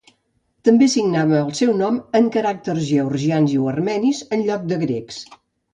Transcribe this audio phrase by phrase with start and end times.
[0.69, 5.27] També signava el seu nom en caràcters georgians o armenis en lloc de grecs.